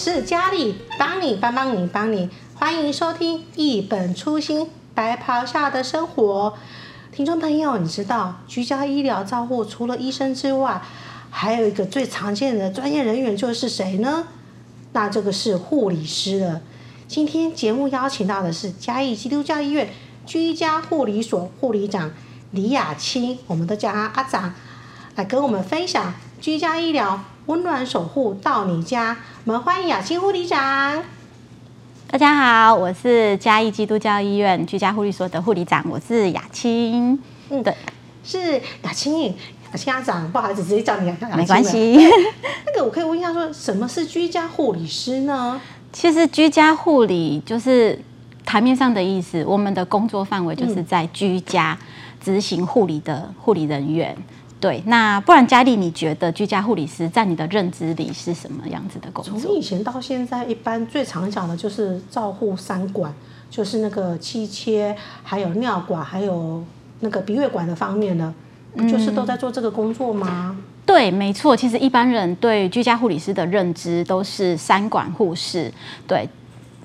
[0.00, 6.54] 是佳丽，帮你帮帮你帮你，欢迎收听一本初心白袍下的生活。
[7.10, 10.80] 听众朋友，你知道居家医疗照护除了医生之外，
[11.30, 14.28] 还有一个最常见的专业人员就是谁呢？
[14.92, 16.60] 那这个是护理师了。
[17.08, 19.90] 今天节目邀请到的是嘉义基督教医院
[20.24, 22.12] 居家护理所护理长
[22.52, 24.54] 李雅青，我们都叫他阿长，
[25.16, 29.16] 来跟我们分享居家医疗温暖守护到你家。
[29.44, 31.02] 我们欢迎雅青护理长。
[32.10, 37.18] 大家好，我是嘉义基督教医院居家护理所的护理长，我是雅青。
[37.48, 37.74] 嗯，对，
[38.22, 39.34] 是雅青，
[39.72, 41.10] 雅青阿长，不好意思，直接叫你。
[41.34, 41.96] 没关系。
[42.66, 45.58] 那个，我可以问一下，说什么是居家护理师呢？
[45.90, 47.98] 其实居家护理就是
[48.44, 51.78] 台面上的意思，我们的工作范围就是在居家
[52.22, 54.14] 执行护理的护理人员。
[54.60, 59.38] 对，那不然佳丽，你觉得居家护理师在你的认知里是什么样子的工作？
[59.38, 63.14] 从以前到现在，一般最常讲的就是照护三管，
[63.48, 66.64] 就是那个气切，还有尿管，还有
[67.00, 68.34] 那个鼻胃管的方面呢，
[68.76, 70.56] 不就是都在做这个工作吗？
[70.58, 71.54] 嗯对，没错。
[71.54, 75.70] 其实一般人对居家护理师的认知都是三管护士，
[76.06, 76.28] 对。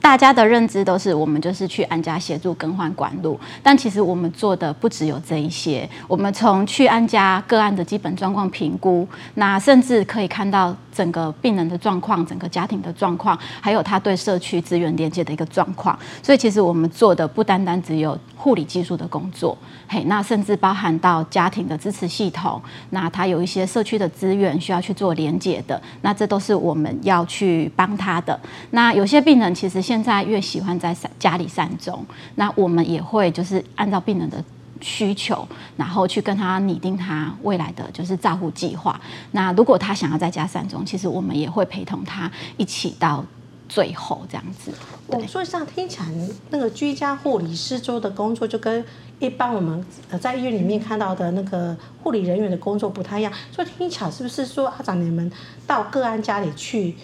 [0.04, 5.90] 大家的认知都是我们就是去安家协助更换管路，但其实我们做的不只有这一些。
[6.10, 15.98] 我们从去安家个案的基本状况评估，那甚至可以看到整个病人的状况、整个家庭的状况，还有他对社区资源连接的一个状况。
[16.22, 28.38] 所以其实我们做的不单单只有护理技术的工作，嘿，那甚至包含到家庭的支持系统，那他有一些社区的资源需要去做连接的，那这都是我们要去帮他的。
[28.72, 34.44] 那有些病人其实现现在越喜欢在家里善终，那我们也会就是按照病人的
[34.82, 39.00] 需求，然后去跟他拟定他未来的就是照护计划。
[39.34, 43.24] 那如果他想要在家善终，其实我们也会陪同他一起到
[43.70, 44.72] 最后这样子。
[45.12, 46.08] 对，哦、所以这样听起来，
[46.50, 48.84] 那个居家护理师做的工作就跟
[49.20, 49.86] 一般我们
[50.20, 53.32] 在医院里面看到的那个护理人员的工作不太一样。
[53.52, 55.32] 所以听起来是不是说阿长你们
[55.68, 56.96] 到个案家里去？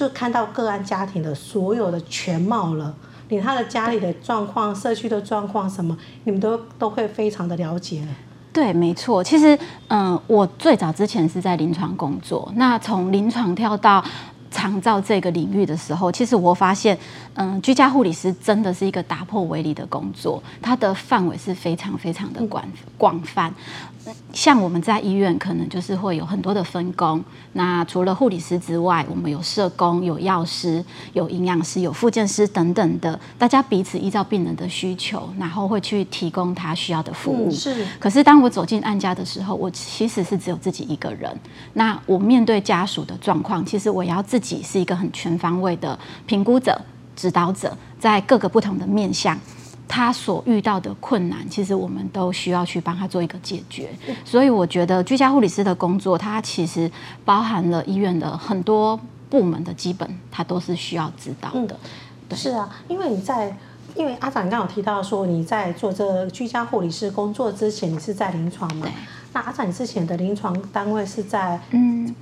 [0.00, 2.94] 就看到个案家庭的所有的全貌了，
[3.28, 5.94] 连他的家里的状况、社区的状况什么，
[6.24, 8.02] 你们都都会非常的了解。
[8.50, 9.22] 对，没错。
[9.22, 9.58] 其实，
[9.88, 14.02] 嗯、我最早之前是在临床工作，那从临床跳到
[14.50, 16.98] 长照这个领域的时候，其实我发现，
[17.34, 22.64] 嗯、呃，居家护理师真的是一个打破围篱的工作，它的范围是非常非常的广
[22.98, 23.52] 广泛。
[24.32, 27.22] 像我们在医院，可能就是会有很多的分工。
[27.52, 37.50] 那除了护理师之外，我们有社工、有药师、有营养师、有复健师等等的，大家彼此依照病人的需求，然后会去提供他需要的服务。
[37.50, 37.86] 是。
[37.98, 41.30] 可是当我走进安家的时候，我其实是只有自己一个人。
[41.74, 45.96] 那我面对家属的状况，其实我要自己是一个很全方位的
[46.26, 46.80] 评估者、
[47.14, 49.38] 指导者，在各个不同的面向。
[49.92, 53.90] 他所遇到的困难，其实我们都需要去帮他做一个解决。
[54.24, 56.88] 所以我觉得居家护理师的工作，它其实
[57.24, 58.96] 包含了医院的很多
[59.28, 61.76] 部门的基本，他都是需要知道的。
[62.28, 63.52] 对，是啊，因为你在，
[63.96, 68.86] 因为阿长刚刚有提到说你在做这个居家护理师工作之前，你是在临床嘛？
[69.32, 71.60] 那阿展你之前的临床单位是在？
[71.70, 72.14] 嗯，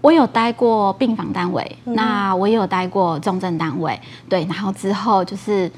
[0.00, 5.70] 我有待过病房单位，嗯、那我也有待过重症单位，对，然后之后就是。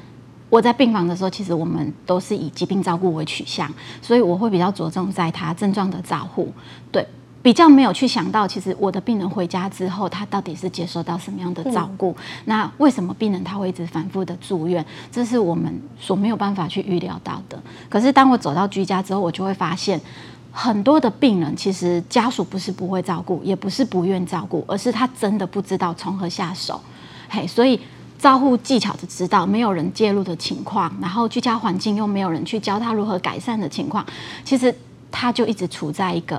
[0.50, 3.72] 我在病房的时候，其实我们都是以疾病照顾为取向，
[4.02, 6.52] 所以我会比较着重在他症状的照护，
[6.90, 7.06] 对，
[7.40, 12.10] 比较没有去想到，其实我的病人回家之后，他到底是接受到什么样的照顾？
[12.10, 12.16] 嗯、
[12.46, 14.84] 那为什么病人他会一直反复的住院？
[15.12, 17.56] 这是我们所没有办法去预料到的。
[17.88, 20.00] 可是当我走到居家之后，我就会发现，
[20.50, 26.80] 很多的病人其实家属不是不会照顾，也不是不愿照顾，而是他真的不知道从何下手。
[27.28, 27.80] 嘿，所以。
[28.20, 34.04] 照护技巧的指导，没有人介入的情况，然后居家环境又没有人去教他如何改善的情况，
[34.44, 34.74] 其实
[35.10, 36.36] 他就一直处在一个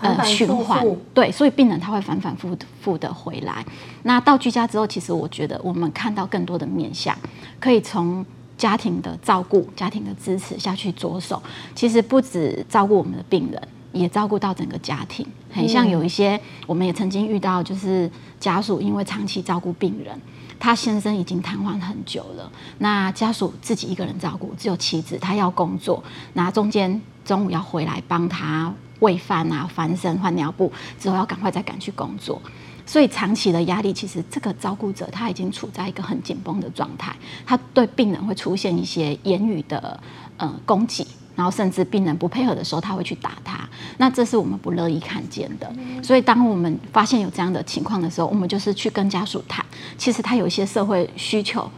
[0.00, 0.86] 呃循环。
[1.14, 3.64] 对，所以病人他会反反复复的回来。
[4.02, 7.16] 那到居家之后，其实我觉得我们看到更多的面相，
[7.58, 8.22] 可以从
[8.64, 11.42] 家庭的照顾、家庭的支持下去着手。
[11.74, 13.60] 其实不止照顾我们的病人，
[13.92, 15.26] 也照顾到整个家庭。
[15.52, 20.18] 很像有一些，我们也曾经遇到，就是家属因为长期照顾病人。
[20.58, 26.02] 他先生已经瘫痪很久了，那家属自己一个人照顾，只有妻子，他要工作，
[26.32, 32.40] 那中间中午要回来帮他喂饭啊、翻身、换尿布，之后要赶快再赶去工作，
[32.86, 37.16] 所以长期的压力，其实这个照顾者他已经处在一个很紧绷的状态，
[37.46, 39.98] 他对病人会出现一些言语的
[40.36, 43.66] 呃攻击，然后甚至病人不配合的时候，他会去打他。
[43.96, 45.72] 那这是我们不乐意看见的。
[46.02, 49.64] 所以当我们发现有这样的情况的时候，我们就是去跟家属谈，
[49.96, 51.68] 其实他有一些社会需求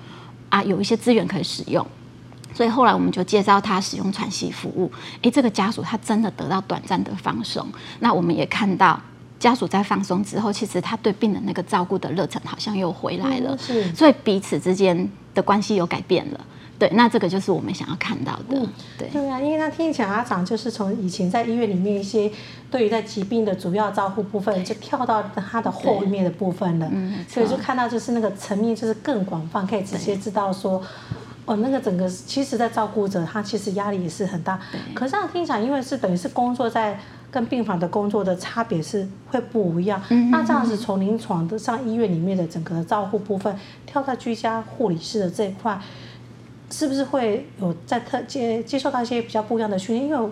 [0.49, 1.87] 啊，有一些资源可以使用。
[2.53, 4.91] 所以后来我们就介绍他使用喘息服务。
[5.23, 7.65] 诶，这个家属他真的得到短暂的放松。
[8.01, 9.01] 那我们也看到。
[9.39, 16.41] 家属在放松之后，其实他对病人那个照顾的热忱好像又回来了，是，所以彼此之间的关系有改变了。
[16.79, 18.67] 对，那这个就是我们想要看到的。
[18.99, 22.31] 对，对啊，因为他听起来阿长就是从以前在医院里面一些
[22.71, 26.87] 对于在疾病的主要照顾部分，就跳到他的后面的部分了。
[26.93, 30.83] 嗯，所以就看到就是那个层面就是更广泛，可以直接知道说，
[31.47, 34.61] 哦，那个整个其实在照顾者他其实压力也是很大。
[34.93, 36.99] 可是这样听起来，因为是等于是工作在。
[37.31, 40.01] 跟病房的工作的差别是会不一样。
[40.11, 45.81] 嗯、那这样子从临床的上医院里面的整个照护部分跳到居家护理师的这一块，
[46.71, 50.09] 是不是会有在特接接受到一些比较不一样的训练？
[50.09, 50.23] 因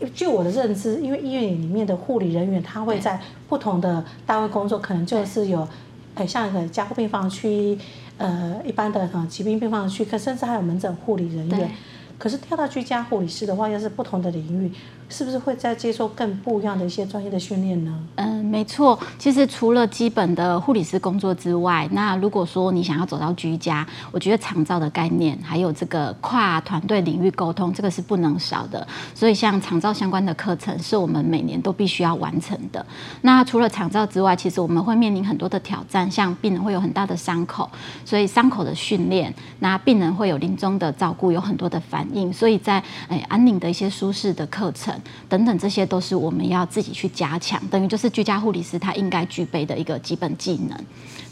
[0.00, 5.68] 为据我的认知，因为医院里面的护理人员他会在不同的单位工作，可能就是有，
[6.14, 7.78] 哎，像一个加护病房区，
[8.16, 11.70] 呃，一般的哈疾病病房区，可甚至还有门诊护理人员。
[12.18, 14.72] 可是跳到居家护理师的话，又是不同的领域。
[15.10, 17.94] 是不是会再接受更不一样的一些专业的训练呢？
[18.14, 18.98] 嗯，没错。
[19.18, 28.86] 其实除了基本的护理师工作之外，那如果说你想要走到居家，我觉得长照的概念，还有这个跨团队领域沟通，这个是不能少的。
[29.14, 32.84] 所以像长照相关的课程，是我们每年都必须要完成的。
[33.22, 37.68] 那除了长照之外，其实我们会面临很多的挑战，像病人会有很大的伤口，
[38.04, 44.94] 所以伤口的训练，那病人会有临终的照顾，有很多的反应，所以在诶安宁的一些舒适的课程。
[45.28, 50.78] 等等，这些都是我们要自己去加强，等于就是居家护理师他应该具备的一个基本技能。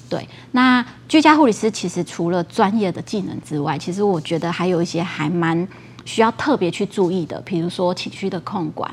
[0.09, 5.69] 对，那居家护理师其实除了专业的技能之外，其实我觉得还有一些还蛮
[6.05, 8.91] 需要特别去注意的，比如说情绪的控管。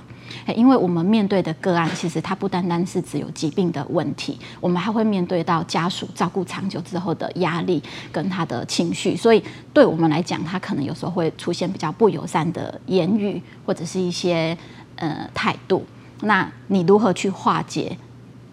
[0.56, 7.82] 因为我们面对的个案，其实它不单单是只有疾病的问题，我们还会面对到家属照顾长久之后的压力
[8.12, 9.42] 跟他的情绪，所以
[9.74, 14.56] 对我们来讲，他可能有时候会出现比较不友善的言语或者是一些
[14.98, 15.86] 呃态度。
[16.22, 17.98] 那你如何去化解？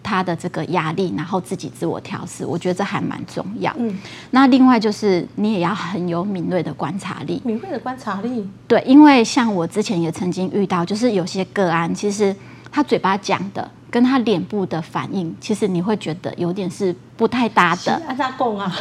[0.03, 3.73] 他的这个压力，然后自己自我调试，我觉得这还蛮重要。
[3.79, 3.97] 嗯，
[4.31, 7.41] 那另外就是你也要很有敏锐的观察力。
[7.45, 12.35] 敏锐的观察力，对，因为像我之前也曾经遇到，就是有些个案，其实
[12.69, 17.93] 他嘴巴讲的跟他脸部的反应，其实你会觉得有点是不太搭的。
[18.07, 18.75] 按他讲啊，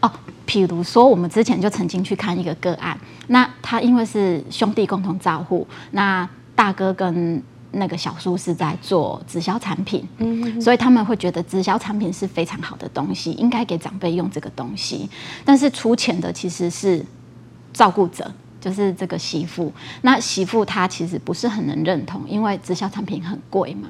[0.00, 0.10] 哦，
[0.46, 2.98] 譬如说我们之前就曾经去看一个个案，
[3.28, 7.42] 那他因为是兄弟共同照护，那大哥跟
[7.74, 15.08] 那个小叔是在做直销产品，嗯，所以他们会觉得直销产品是非常好的东西，应该给长辈用这个东西。
[15.44, 17.04] 但是出钱的其实是
[17.72, 18.30] 照顾者，
[18.64, 19.70] 就是这个媳妇。
[20.00, 23.88] 那媳妇她其实不是很能认同，因为直销产品很贵嘛。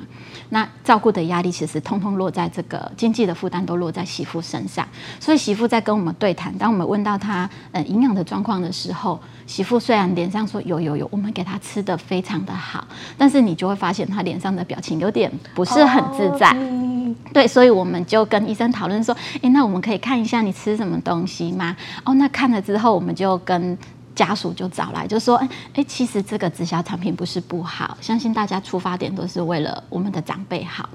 [0.49, 4.87] 那照顾的压力其实通通落在这个经济的负担都落在媳妇身上。
[5.21, 9.21] 所以媳妇在跟我们对谈，当我们问到她呃营养的状况的时候。
[9.47, 12.83] 媳妇虽然脸上说有有有，我们给她吃的非常的好，
[13.19, 16.49] 但是你就会发现她脸上的表情有点不是很自在。
[16.49, 21.77] Oh, 对，所以我们就跟医生讨论说，诶，那我们可以看一下你吃什么东西吗？
[22.05, 23.77] 哦，那看了之后，我们就跟
[24.15, 25.37] 家属就找来，就说，
[25.75, 30.89] 诶，其实这个直销产品不是不好，相信大家出发点都是为了我们的长辈好。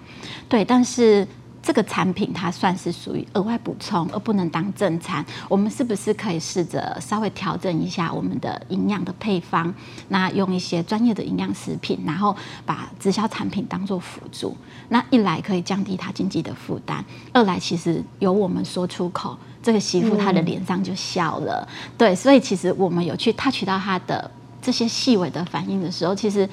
[0.48, 1.28] 对，但是。
[1.62, 5.24] 这个产品它算是属于额外补充，而不能当正餐。
[5.48, 9.74] 我们是不是可以试着稍微调整一下我们的营养的配方？
[10.08, 12.36] 那用一些专业的营养食品，然后
[12.66, 14.56] 把直销产品当做辅助。
[14.88, 21.68] 那一来可以降低他经济的负担，二来其实由我们说出口，这个媳妇她的脸上就笑了。
[21.70, 26.50] 嗯、对，所以其实我们有去 touch 到她的这些细微的反应的时候，其实，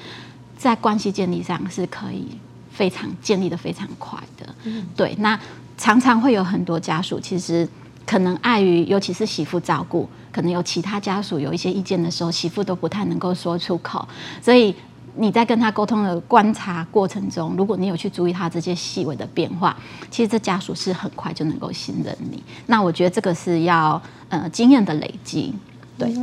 [0.57, 2.27] 在关系建立上是可以。
[2.77, 4.47] 非常建立的非常快的，
[4.95, 5.15] 对。
[5.17, 5.39] 那
[5.79, 7.67] 常常会有很多家属，其实
[8.05, 14.07] 可能碍于，尤其是媳妇照顾，可能有其他家属有一些意见的时候，媳妇都不太能够说出口。
[14.39, 14.75] 所以
[15.15, 19.75] 你在跟他沟通的观察过程中，如果你有去注意他这些细微的变化，
[20.11, 22.43] 其实这家属是很快就能够信任你。
[22.67, 25.51] 那我觉得这个是要呃经验的累积，
[25.97, 26.13] 对。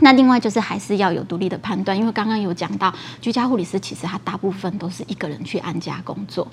[0.00, 6.46] 那另外就是还是要有独立的判断，因为刚刚有讲到居家护理师，其实他大部分都是一个人去安家工作。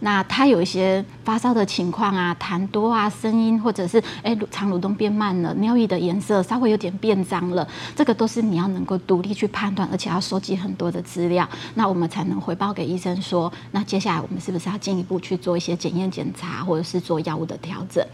[0.00, 18.04] 那他有一些发烧的情况啊，痰多啊，声音或者是哎肠蠕动变慢了，尿液的颜色稍微有点变脏了，这个都是你要能够独立去判断，而且要收集很多的资料，那我们才能回报给医生说，那接下来我们是不是要进一步去做一些检验检查，或者是做药物的调整？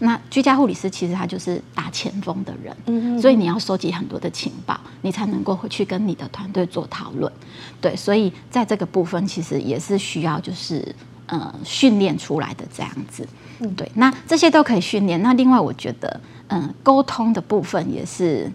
[0.00, 4.30] 那居家护理师其实他就是打前锋的人，嗯，所以你要收集很多的。
[4.40, 7.30] 情报，你才能够回去跟你的团队做讨论。
[7.80, 10.94] 对，所以在这个部分其实也是需要就是
[11.26, 13.28] 呃训练出来的这样子。
[13.58, 15.20] 嗯，对，那这些都可以训练。
[15.22, 18.50] 那另外我觉得，嗯、呃，沟通的部分也是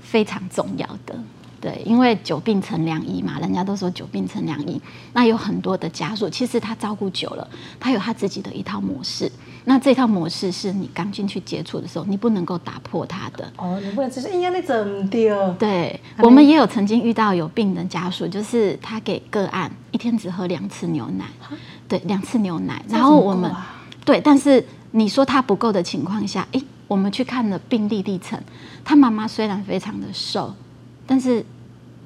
[0.00, 1.18] 非常重要的。
[1.60, 4.80] 对，因为久病成良医嘛，人家都说久病成良医。
[5.12, 7.48] 那有很多的家属，其实他照顾久了，
[7.80, 9.32] 他有他自己的一套模式。
[9.68, 13.52] 那这套模式是你刚进去接触的时候，你不能够打破它的。
[13.58, 15.52] 哦，你不能只是哎呀，你怎么丢？
[15.58, 21.26] 对，我们也有曾经遇到有病人家属，就是他给个案一天只喝两次牛奶，
[21.86, 22.82] 对，两次牛奶。
[22.88, 23.52] 然后我们
[24.06, 28.42] 对，但是你说他不够的情况下，哎，我们去看了病历历程，
[28.82, 30.54] 他妈妈虽然非常的瘦。
[31.06, 31.44] 但是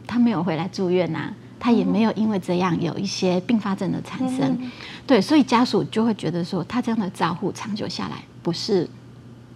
[0.06, 4.58] 他没有回来住院呐、啊，他也没有因为这样有一些并发症的产生，
[5.06, 8.88] 对，所以家属就会觉得说，他这样的照顾长久下来不是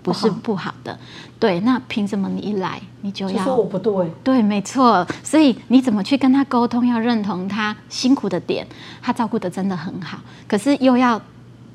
[0.05, 0.73] 不是不好。
[0.85, 0.97] 的，
[1.41, 4.09] 对，那凭什么你一来你就要就说我不对？
[4.23, 6.87] 对，没错，所以你怎么去跟他沟通？
[6.87, 8.65] 要认同他辛苦的点，
[9.03, 11.21] 他照顾的真的很好，可是又要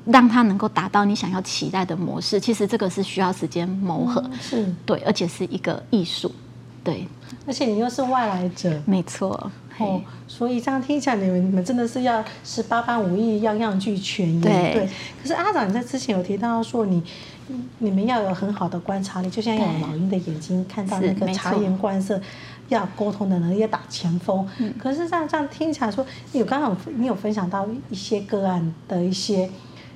[0.06, 4.74] 让他能够达到你想要期待的模式，其实这个是需要时间磨合，嗯、是。
[4.86, 6.34] 对，而且是一个艺术。
[6.82, 7.06] 对，
[7.46, 14.40] 而且你又是外来者，没错哦，所以这样听起来，你们你们真的是要十八般武艺，样样俱全。
[14.40, 14.88] 对，对。
[15.20, 17.02] 可是阿长，你在之前有提到说你，
[17.48, 22.20] 你你们要有很好的观察力，就像有老鹰的眼睛看到那个察言观色，
[22.68, 24.46] 要沟通的能力，要打前锋。
[24.58, 24.72] 嗯。
[24.78, 29.50] 可是这样这样听起来说，你有刚刚你有分享到一些个案的一些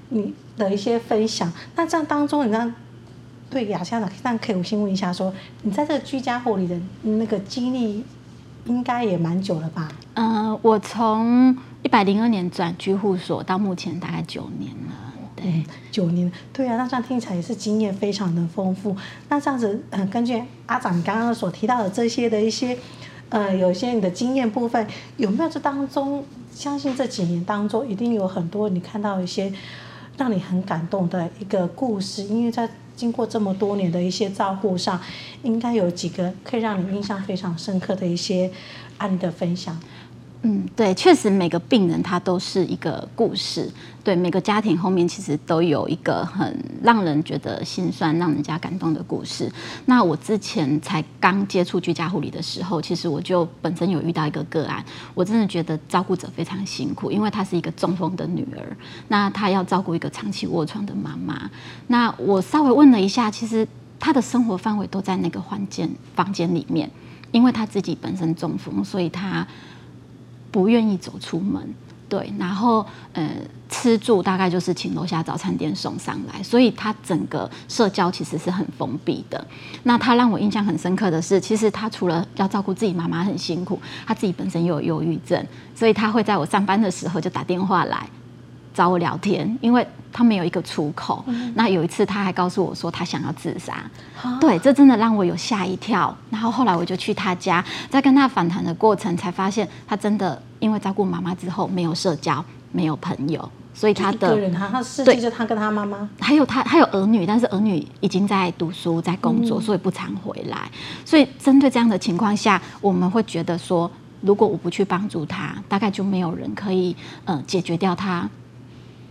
[0.08, 2.74] 你的一些分享，那这样当中，你让。
[3.48, 8.04] 对雅香长，但可以我先问一下说，说你在这个居家护理的那个经历，
[8.66, 9.88] 应该也蛮久了吧？
[10.14, 14.92] 嗯、呃，我从一百零二年转居护所到目前大概九年了。
[15.36, 16.30] 对，嗯、九年。
[16.52, 18.96] 对啊，那这样听起来也是经验非常的丰富。
[19.28, 22.76] 那这样子，嗯、呃，根据阿长你刚刚所提到的这些的一些，
[23.28, 24.84] 呃，有一些你的经验部分，
[25.16, 26.24] 有没有这当中？
[26.52, 29.52] 相信这几年当中，一定有很多你看到一些
[30.16, 32.68] 让你很感动的一个故事，因为在。
[32.96, 35.00] 经过这么多年的一些照顾上，
[35.42, 38.50] 应该有几个可以让你印象非常深刻的一些
[38.96, 39.78] 案例的分享。
[40.48, 43.68] 嗯，对，确实每个病人他都是一个故事，
[44.04, 49.50] 对，每个家庭后面其实都有一个很让人觉得心酸、让人家感动的故事。
[49.86, 54.84] 那我之前才刚接触居家护理的时候，其实我就本身有遇到一个个案，
[55.14, 58.76] 我真的觉得照顾者非常辛苦，因为她是一个中风的女儿，
[59.08, 61.50] 那她要照顾一个长期卧床的妈妈。
[61.88, 63.66] 那我稍微问了一下，其实
[63.98, 66.88] 她的生活范围都在那个房间房间里面，
[67.32, 69.44] 因为她自己本身中风，所以她。
[70.56, 71.62] 不愿意走出门，
[72.08, 73.30] 对，然后呃，
[73.68, 79.46] 吃住大概就是请楼下早餐店送上来，所以他整个社交其实是很封闭的。
[79.82, 88.08] 那他让我印象很深刻的是，其实他除了要照顾自己妈妈很辛苦，他自己本身又有忧郁症，所以他会在我上班的时候就打电话来
[88.76, 91.24] 找我聊天，因为他没有一个出口。
[91.26, 93.82] 嗯、那有一次他还告诉我说他想要自杀，
[94.22, 96.14] 啊、对，这真的让我有吓一跳。
[96.30, 100.40] 然后后来我就去他家，在跟他访谈的过程才发现他真的。
[100.58, 102.42] 因为照顾妈妈之后没有社交，
[102.72, 110.68] 没有朋友，所以他的他他世界就他跟他妈妈，还有他还有儿女，但是儿女已经在读书在工作，所以不常回来。
[111.04, 113.88] 所以针对这样的情况下，我们会觉得说，
[114.22, 118.26] 如果我不去帮助他，大概就没有人可以呃解决掉他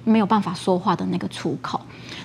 [0.05, 1.81] 没有办法说话的那个出口。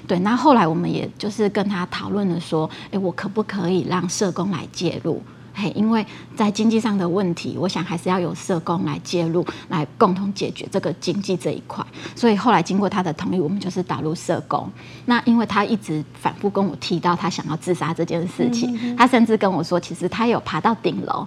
[0.06, 5.20] 对，那后来我们也就是跟他讨论了说，哎，我可不可以让社工来介入？
[5.52, 6.06] 嘿，因为
[6.36, 11.84] 在经济上的问题，我想还是要有社工来介入，来共同解决这个经济这一块。
[12.14, 14.70] 所以后来经过他的同意，我们就是导入社工。
[15.06, 21.26] 那因为他一直反复跟我提到他想要自杀这件事情，嗯、他甚至跟我说，其实他有爬到顶楼。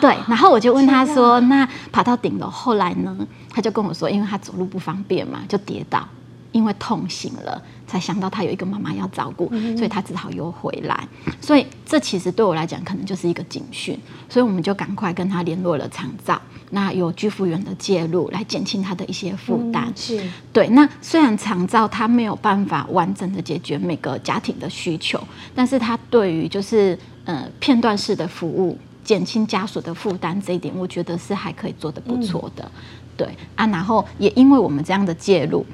[0.00, 3.16] 对，然后我就问他说：“啊、那爬到顶楼后来呢？”
[3.50, 6.06] 他就跟我说：“因为他走路不方便嘛，就跌倒。”
[6.52, 11.06] 因为痛醒了，才想到他有一个妈妈要照顾，所以他只好又回来。
[11.40, 13.96] 所以这其实对我来讲，可能就是一个警讯。
[14.28, 19.92] 所以我们就赶快跟他联络了长照，那有居服员的介入，来减轻他的一些负担。
[19.94, 20.20] 是，
[20.52, 20.66] 对。
[20.70, 25.22] 那虽然长照他没有办法完整的解决每个家庭的需求，
[25.54, 28.76] 但是他对于就是呃片段式的服务，
[29.10, 32.62] 减轻家属的负担这一点，我觉得是还可以做的不错的。
[32.64, 32.80] 嗯、
[33.16, 35.66] 对啊，然后也因为我们这样的介入。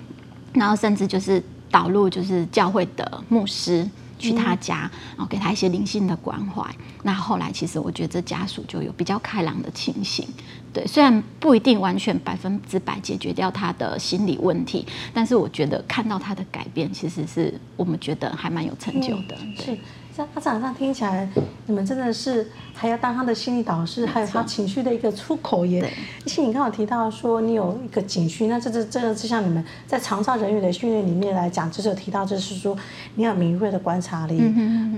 [0.54, 3.86] 然后甚至就是导入，就是教会的牧师
[4.18, 6.64] 去他家，然后给他一些灵性的关怀。
[7.02, 10.26] 那后来其实我觉得这家属就有比较开朗的情形。
[10.72, 19.36] 对，虽然不一定完全百分之百解决掉他的心理问题，但是我觉得看到他的改变，其实是我们觉得还蛮有成就的。
[19.58, 19.78] 对。
[20.16, 21.28] 这样这样听起来，
[21.66, 25.82] 你们真的是还要当他的心理导师，还有他情绪的一个出口耶。
[26.24, 32.74] 而且你刚刚提到说你有一个警区，那这这这个就像你们在长照人员的训练里面来讲，就是有提到，就是说
[33.16, 34.40] 你有敏锐的观察力，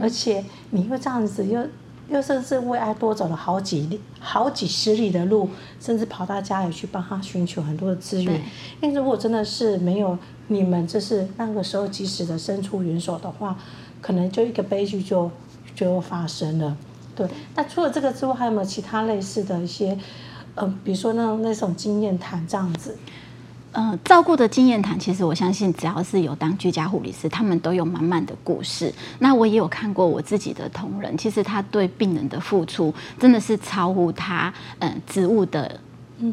[0.01, 1.67] 而且你会这样子又
[2.11, 8.41] 又甚至为爱多走了好几好几十里的路，甚至跑到家里去帮他寻求很多的资源。
[8.81, 13.59] 因为如果真的是没有你们，就是那个时候及时的伸出援手的话。
[14.01, 15.31] 可能就一个悲剧就
[15.75, 16.77] 就发生了，
[17.15, 17.29] 对。
[17.55, 19.99] 那除了这个之外，还有没有其他类似的一些，
[20.55, 22.97] 呃，比如说那种那种经验谈这样子？
[23.73, 28.93] 呃，照顾的经验谈，其实我相信只要是有当居家护理师，他们都有满满的故事。
[29.19, 35.79] 那我也有看过我自己的同仁，其实他对病人的付出真的是超乎他嗯、呃、职务的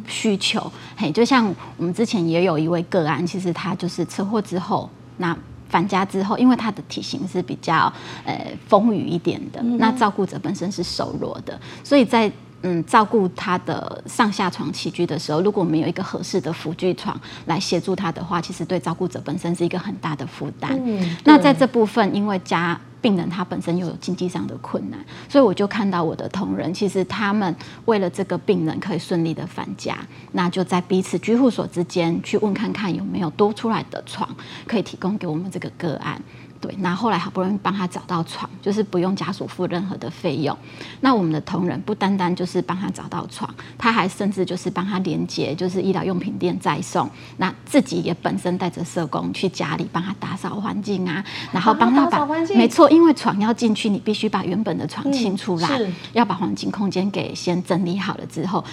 [0.07, 0.71] 需求。
[0.95, 5.37] 嘿，就像我们之前也有一位个案，其实他就是车祸之后那。
[5.69, 7.91] 返家之后，因为他的体型是比较
[8.25, 12.31] 呃丰腴一点的，嗯、那照顾者本身是瘦弱的，所以在
[12.61, 20.71] 嗯照顾他的上下床起居的时候，如果没有一个合适的辅具床来协助他的话，其实对照顾者本身是一个很大的负担。
[20.83, 29.95] 嗯、那在这部分，因为家病人他本身又有经济上的困难，所以我就看到我的同仁，其实他们为了这个病人可以顺利的返家，
[30.31, 34.27] 那就在彼此居护所之间去问看看有没有多出来的床
[34.65, 36.19] 可以提供给我们这个个案。
[36.65, 40.57] 对，那后来好不容易帮他找到床，就是不用家属付任何的费用。
[41.01, 47.07] 那我们的同仁不单单就是帮他找到床，他还甚至就是帮他连接，就是医疗用品店再送。
[47.37, 58.63] 那自己也本身带着社工去家里帮他打扫环境啊，然后帮他把，没错，因为床要进去，你必须把原本的床清出来，嗯、要把环境空间给先整理好了之后。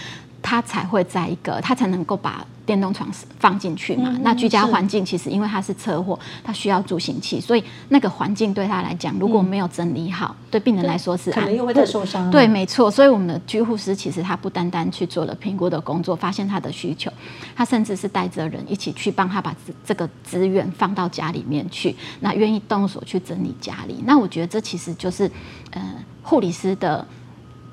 [0.42, 3.08] 他才会在一个，他才能够把电动床
[3.38, 4.10] 放进去嘛。
[4.12, 12.30] 嗯、那居家环境其实因为他是车祸，他需要助行器，所以那个环境对他来讲如果没有整理好，嗯、对病人来说是可能又会再受伤。
[12.30, 12.90] 对，没错。
[12.90, 17.10] 所以我们的居护师其实他不单单去做了评估的工作，发现他的需求，
[17.56, 24.02] 他甚至是带着人一起去帮他把这个资源放到家里面去，那愿意动手去整理家里。
[24.06, 25.30] 那我觉得这其实就是
[25.70, 25.82] 呃
[26.22, 27.06] 护理师的。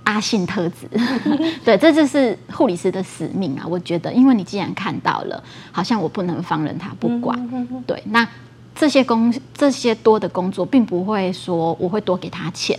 [0.03, 0.87] 阿信特质，
[1.63, 3.65] 对，这就是护理师的使命啊！
[3.67, 7.37] 我觉得，因为你既然看到了，好像我不能放任他不管。
[7.85, 8.27] 对，那
[8.75, 12.77] 这些工这些多的工作，并不会说我会多给他钱，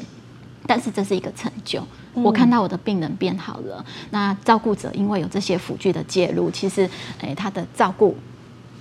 [0.67, 1.81] 但是这是一个成就。
[2.15, 6.89] 我看到我的病人变好了，那照顾者因为有这些辅具的介入，其实，
[7.21, 8.17] 哎，他的照顾。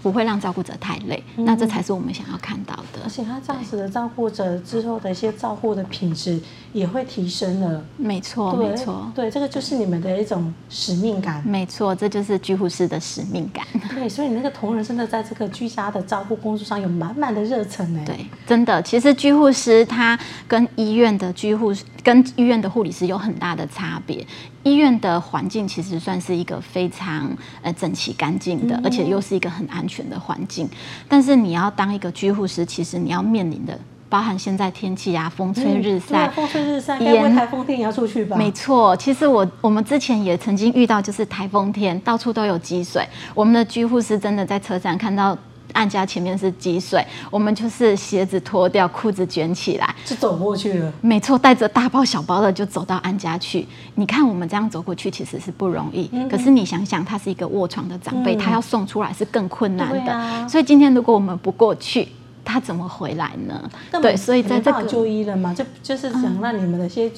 [0.01, 3.01] 不会让照顾者太累，嗯、那这才是我们想要看到的。
[3.03, 6.39] 而且他这样子的照顾者之后的一些照顾的品质
[6.73, 7.83] 也会提升了。
[7.97, 11.45] 没错，没错，对，这个就是你们的一种使命感。
[11.45, 13.65] 没错，这就是居护师的使命感。
[13.89, 18.01] 对，所以你那个同仁真的在这个居家的照顾工作上有满满的热忱呢。
[18.05, 24.25] 对，真的，其实居护师他跟医院的居护跟医院的护理师有很大的差别。
[24.69, 30.69] 医院的环境其实算是一个非常呃整齐干净的，而且又是一个很安全的环境。
[31.07, 33.77] 但是你要当一个居护师，其实你要面临的，
[34.07, 38.37] 包含现在天气啊，风吹日晒，风吹日晒，台风天也要出去吧？
[38.37, 43.03] 没错，其实我我们之前也曾经遇到，就是台风天到处都有积水，
[43.33, 45.37] 我们的居护师真的在车站看到。
[45.73, 50.93] 案家前面是积水，我们就是鞋子脱掉，裤子卷起来，就走过去了。
[51.01, 53.67] 没错，带着大包小包的就走到安家去。
[53.95, 56.09] 你看我们这样走过去，其实是不容易。
[56.11, 60.11] 嗯、可是你想想，他是一个卧床的长辈，嗯、他要送出来是更困难的。
[60.11, 62.07] 啊、所以今天如果我们不过去，
[62.43, 63.69] 他怎么回来呢？
[64.01, 67.11] 对，所以在这个就医了嘛，就就是想让你们的些。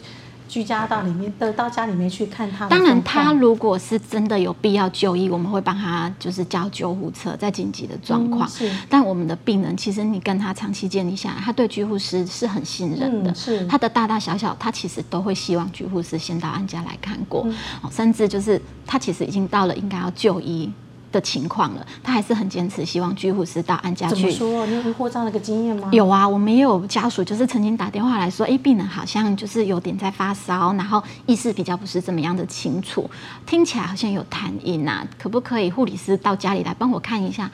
[0.51, 2.67] 居家到里面，到家里面去看他。
[2.67, 8.45] 当然，他如果是真的有必要就医，我们会帮他就是叫救护车，在紧急的状况。
[8.45, 8.71] 嗯、是。
[8.89, 13.31] 但我们的病人，其实你跟他长期建立下来，他对居护师是很信任的。
[13.31, 13.65] 嗯、是。
[13.67, 20.69] 他的大大小小，他其实都会希望居护师先到安家来看过，嗯、甚至就是他其实已经到了应该要就医
[21.11, 24.15] 的情况了，他还是很坚持，希望居护师到安家去。
[24.15, 24.65] 怎么说？
[24.65, 25.89] 你有遇过这样的一个经验吗？
[25.91, 33.09] 有啊，我们也有家属，就是曾经打电话来说，哎，病人好像就是有点在发烧，然后意识比较不是怎么样的清楚，
[33.45, 37.49] 听起来好像有痰音啊，可不可以护理师到家里来帮我看一下？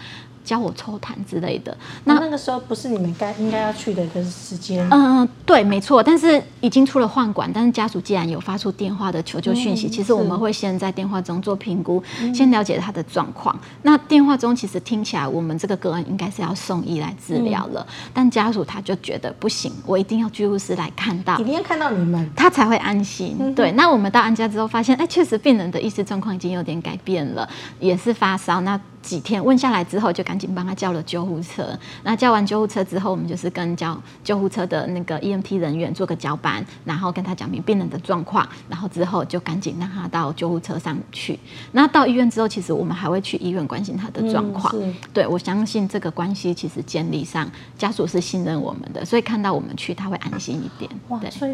[0.48, 4.88] 教我抽痰之类的，那那个时候不是你们该应该要去的一个时间。
[4.90, 6.02] 嗯嗯，对，没错。
[6.02, 13.54] 但是已经出了换管，但是家属既然有发出电话的求救讯息，嗯、其实我们会先在电话中做评估，嗯、先了解他的状况。
[13.82, 23.36] 那电话中其实听起来，我们这个个案应该是要送医来治疗了，嗯、但家属他就觉得不行，我一定要居护师来看到，一定要看到你们，他才会安心。
[23.38, 27.48] 嗯、对，那我们到安家之后发现，哎，确实病人的意识状况已经有点改变了，
[27.82, 28.62] 也是发烧。
[28.62, 31.68] 那几天问下来之后，就赶紧帮他叫了救护车。
[32.04, 41.40] 那叫完救护车之后，我们就是跟叫救护车的那个 EMT 人员做个交班，然后跟他讲明病人的状况，然后之后就赶紧让他到救护车上去。
[41.72, 44.74] 那到医院之后，其实我们还会去医院关心他的状况。
[44.78, 50.92] 嗯、对，我相信这个关系其实建立上，家属是信任我们的，所以看到我们去，他会安心一点。
[51.08, 51.54] 哇，所以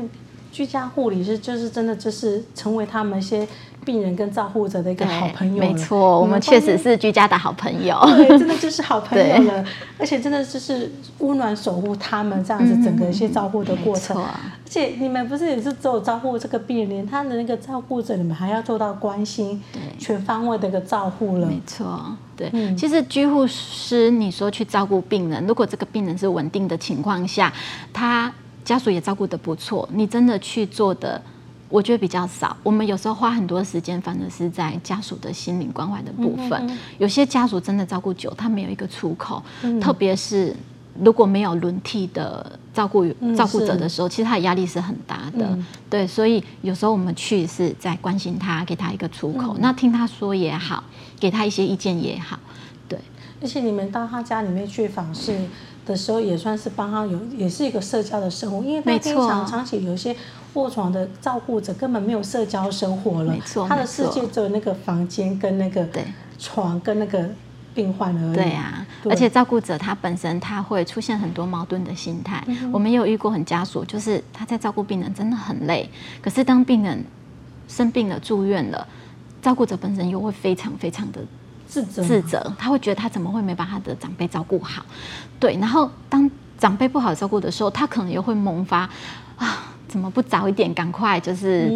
[0.54, 3.46] 居家护理是就是真的就是成为他们一些。
[3.86, 9.66] 病人跟照护者的一个好朋友，没错，我们确实是居家的好朋友，对，真的就是好朋友了，
[10.00, 27.52] 而且真的就是温暖守护他们这样子整个一些照顾的过程，嗯、而且你们不是也是只有照顾这个病人，连他的那个照顾者，你们还要做到关心，对，全方位的一个照护了，没错，对，嗯、其实居护师你说去照顾病人，如果这个病人是稳定的情况下，
[27.92, 31.22] 他家属也照顾得不错，你真的去做的。
[31.70, 36.52] 我觉得比较少，我们有时候花很多时间，反而是在家属的心灵关怀的部分。
[36.52, 40.56] 嗯嗯嗯，有些家属真的照顾久，他没有一个出口，嗯、特别是
[41.04, 43.04] 如果没有轮替的照顾
[43.36, 45.48] 照顾者的时候，嗯、其实他的压力是很大的。
[45.48, 50.84] 嗯、对，所以有时候我们去是在关心他，给他一个出口，嗯、那听他说也好，
[51.20, 52.38] 给他一些意见也好。
[52.88, 53.00] 对，
[53.42, 55.36] 而且你们到他家里面去访视
[55.86, 60.16] 的时候，也算是帮他有，也是一个社交的生活，因为他经常长期有一些。
[60.54, 65.84] 卧床的照顾者根本没有社交生活了，没错，他的世界只有那个房间跟那个
[66.38, 67.28] 床跟那个
[67.74, 68.36] 病患而已。
[68.36, 72.44] 对啊，对，而且照顾者他本身他会出现很多矛盾的心态。
[72.46, 75.90] 嗯、我们也有遇过很家属，就是他在照顾病人真的很累，
[76.22, 77.04] 可是当病人
[77.68, 78.88] 生病了住院了，
[79.42, 81.20] 照顾者本身又会非常非常的
[81.74, 84.86] 自责，自责，他会觉得他怎么会没把他的长辈照顾好？
[85.40, 88.88] 对，然后当长辈不好照顾的时候，他可能又会萌发
[89.38, 89.73] 啊。
[89.94, 91.72] 怎么不早一点，赶快就是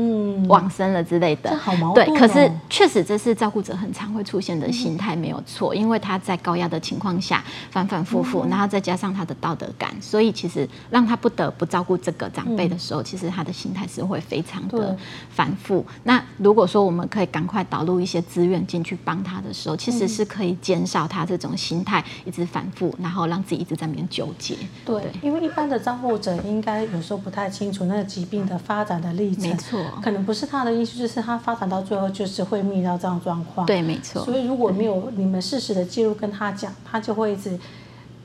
[0.48, 1.52] 往生了之类的？
[1.52, 2.10] 嗯、好矛盾、哦。
[2.10, 5.76] 对，可是确实这是照顾者很常会出现的心态，没有错。
[5.76, 14.98] 因为他在高压的情况下反反复复，嗯、然后再加上他的道德感，所以其实让他不得不照顾这个长辈的时候，嗯、其实他的心态是会非常的
[15.30, 15.86] 反复。
[16.04, 24.56] 那如果说我们可以赶快导入一些资源进去帮他的时候，其实是可以减少他这种心态一直反复，然后让自己一直在里面纠结。
[24.84, 28.07] 对，对因为一般的照顾者应该有时候不太清楚那个。
[28.08, 33.68] 疾病的发展的历程，没错，可能不是他的意思，就是他发展到最后就是会面临到这样状况。
[33.68, 34.24] 对，没错。
[34.24, 37.60] 所以如果没有你们适时的介入跟他讲，他就会一直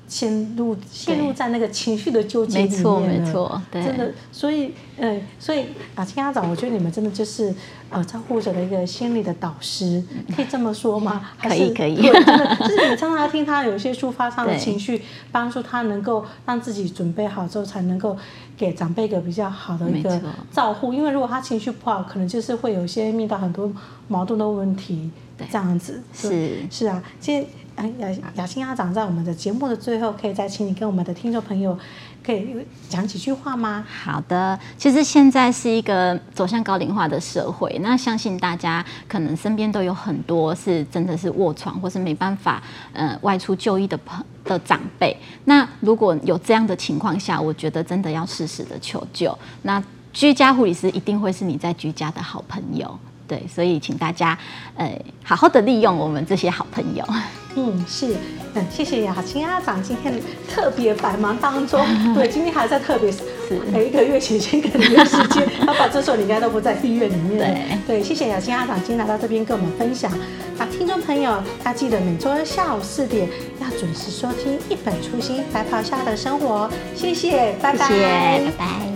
[0.09, 2.73] 陷入陷入在那个情绪的纠结里面。
[2.73, 4.13] 没错，没错，对，真的。
[4.31, 7.55] 所以，呃，所以雅青阿长，我觉得你们真的就是
[7.91, 10.03] 呃，照顾者的一个心理的导师，
[10.37, 11.31] 可以这么说吗？
[11.41, 11.97] 可以，可以。
[11.97, 18.17] 真的，就是你常常听他有一些抒发上的 情绪，帮助他能够让自己准备好之后，才能够。
[18.55, 20.21] 给长辈一个比较好的一个
[20.53, 23.73] 照顾，因为如果他情绪不好，可能就是会有一些遇到很多
[24.07, 25.11] 矛盾的问题，
[25.51, 27.03] 这样子是是啊。
[27.19, 27.45] 今
[27.77, 31.77] 天雅雅青阿长在我们的节目的最后，可以再请你跟我们的听众朋友
[32.25, 32.55] 可以
[32.89, 33.85] 讲几句话吗？
[34.05, 45.17] 好的，其实现在是一个走向高龄化的社会，那相信大家可能身边都有很多是真的是卧床或是没办法呃外出就医的朋的长辈。
[45.45, 49.37] 那如果有这样的情况下，我觉得真的要适时的求救。
[49.63, 49.83] 那
[50.13, 52.99] 居家护理师一定会是你在居家的好朋友。
[53.27, 54.39] 对，所以请大家，
[54.77, 57.05] 呃，好好的利用我们这些好朋友。
[57.55, 58.15] 嗯，是，
[58.55, 60.15] 嗯，谢谢雅青阿长今天
[60.53, 61.85] 特别百忙当中，
[62.15, 63.19] 对，今天还在特别是
[63.73, 67.39] 每一个月前先给你一个时间，他把这时候你应该都不在医院里面。
[67.87, 70.11] 对，对，谢谢雅青阿长今天来到这边跟我们分享。
[70.59, 73.29] 那听众朋友，要记得每周日下午四点
[73.61, 76.71] 要准时收听《一本初心白袍下的生活》。
[76.99, 78.92] 谢谢，拜拜，谢谢，拜拜。